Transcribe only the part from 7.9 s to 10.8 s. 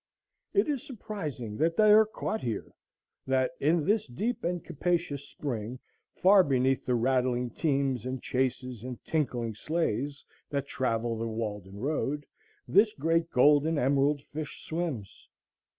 and chaises and tinkling sleighs that